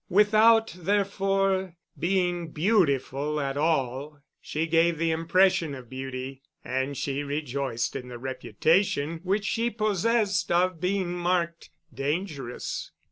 Without, 0.09 0.73
therefore, 0.75 1.75
being 1.95 2.47
beautiful 2.47 3.39
at 3.39 3.55
all, 3.55 4.17
she 4.41 4.65
gave 4.65 4.97
the 4.97 5.11
impression 5.11 5.75
of 5.75 5.91
beauty, 5.91 6.41
and 6.65 6.97
she 6.97 7.21
rejoiced 7.21 7.95
in 7.95 8.07
the 8.07 8.17
reputation 8.17 9.19
which 9.21 9.45
she 9.45 9.69
possessed 9.69 10.51
of 10.51 10.81
being 10.81 11.13
marked 11.13 11.69
"Dangerous." 11.93 12.89